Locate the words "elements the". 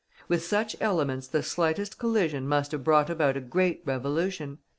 0.81-1.43